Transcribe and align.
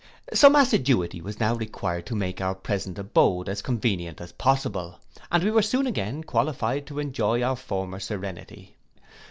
Some 0.33 0.55
assiduity 0.55 1.21
was 1.21 1.39
now 1.39 1.53
required 1.53 2.07
to 2.07 2.15
make 2.15 2.41
our 2.41 2.55
present 2.55 2.97
abode 2.97 3.47
as 3.47 3.61
convenient 3.61 4.19
as 4.19 4.31
possible, 4.31 4.99
and 5.31 5.43
we 5.43 5.51
were 5.51 5.61
soon 5.61 5.85
again 5.85 6.23
qualified 6.23 6.87
to 6.87 6.97
enjoy 6.97 7.43
our 7.43 7.55
former 7.55 7.99
serenity. 7.99 8.75